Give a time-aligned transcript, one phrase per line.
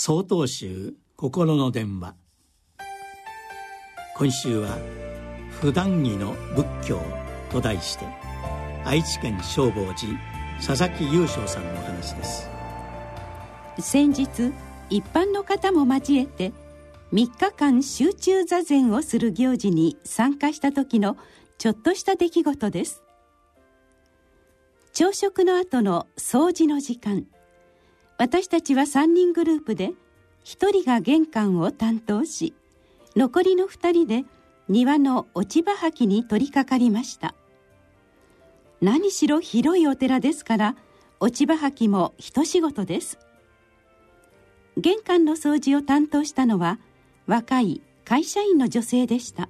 [0.00, 2.14] 曹洞宗心の電話。
[4.16, 4.78] 今週は
[5.60, 7.00] 「普段着の仏教」
[7.50, 8.04] と題して
[8.84, 10.16] 愛知県正法寺
[10.64, 12.48] 佐々木雄翔さんのお話です。
[13.80, 14.52] 先日
[14.88, 16.52] 一般の方も交えて
[17.12, 21.16] 3日間集中座禅をする行事に参加した時の
[21.58, 23.02] ちょっとした出来事です。
[24.92, 27.26] 朝食の後の掃除の時間。
[28.18, 29.92] 私たちは3人グループで
[30.44, 32.52] 1人が玄関を担当し
[33.14, 34.24] 残りの2人で
[34.68, 37.34] 庭の落ち葉履きに取り掛かりました。
[38.80, 40.76] 何しろ広いお寺ですから
[41.20, 43.18] 落ち葉履きも一仕事です。
[44.76, 46.78] 玄関の掃除を担当したのは
[47.26, 49.48] 若い会社員の女性でした。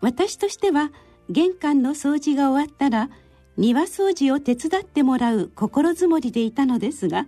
[0.00, 0.92] 私としては
[1.28, 3.10] 玄関の掃除が終わったら
[3.58, 7.26] 庭掃除を手伝ってもらう心づもりでいたのですが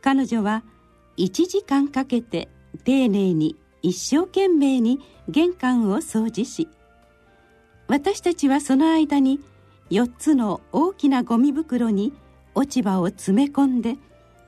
[0.00, 0.62] 彼女は
[1.18, 2.48] 1時間かけて
[2.84, 6.68] 丁寧に一生懸命に玄関を掃除し
[7.88, 9.40] 私たちはその間に
[9.90, 12.14] 4つの大きなゴミ袋に
[12.54, 13.96] 落ち葉を詰め込んで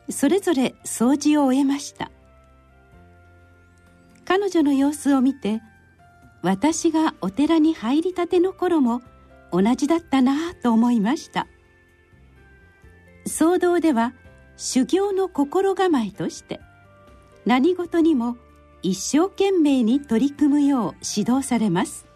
[0.09, 2.11] それぞれ掃除を終えました。
[4.25, 5.61] 彼女の様子を見て
[6.43, 9.03] 私がお寺に入りたての頃も
[9.53, 11.47] 同じだったなぁと思いました。
[13.27, 14.15] 騒動では
[14.57, 16.61] 修行の心構えとして
[17.47, 18.37] 何事にも
[18.83, 22.07] 一生懸命に取り組むよう指導されます。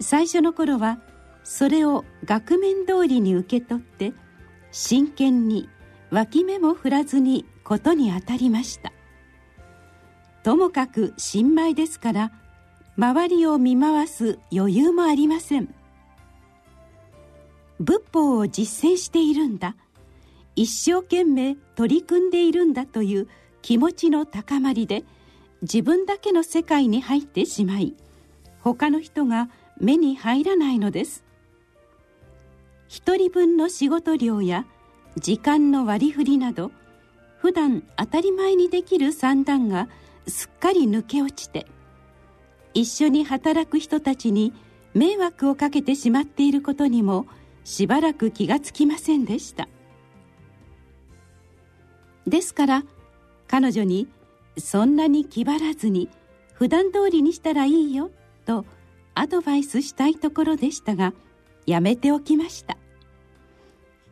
[0.00, 1.00] 最初の頃は
[1.42, 4.12] それを額面通りに受け取って
[4.70, 5.68] 真剣に
[6.10, 8.92] 脇目も振らずにことに当たりました。
[10.44, 12.32] ともかく新米ですから
[12.96, 15.74] 周りを見回す余裕もありません。
[17.80, 19.76] 仏法を実践しているんだ。
[20.56, 23.28] 一生懸命取り組んでいるんだという
[23.62, 25.04] 気持ちの高まりで
[25.62, 27.94] 自分だけの世界に入ってしまい
[28.60, 31.24] 他の人が目に入らないのです。
[32.88, 34.66] 一人分の仕事量や
[35.16, 36.72] 時間の割り振りなど
[37.38, 39.88] 普段当たり前にできる算段が
[40.26, 41.66] すっかり抜け落ちて
[42.74, 44.52] 一緒に働く人たちに
[44.94, 47.26] 迷惑をかけてしまっていることにも
[47.68, 49.68] しばらく気がつきませんでした。
[52.26, 52.84] ですから
[53.46, 54.08] 彼女に
[54.56, 56.08] そんなに気張らずに
[56.54, 58.10] 普段通りにしたらいいよ
[58.46, 58.64] と
[59.14, 61.12] アドバイスしたいところでしたが
[61.66, 62.78] やめておきました。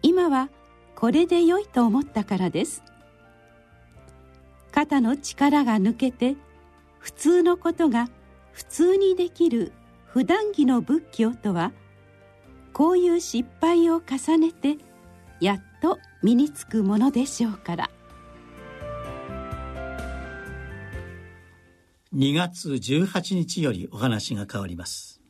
[0.03, 0.51] 今は
[0.95, 2.83] これで良いと思ったからです。
[4.71, 6.37] 肩の力が抜けて
[6.99, 8.11] 普通のことが
[8.53, 9.73] 普通にできる
[10.05, 11.73] 普段着の仏教とは
[12.77, 14.77] こういう失敗を重ねて
[15.41, 17.91] やっと身につくものでしょうから。
[22.15, 25.23] 2月18日よりお話が変わります。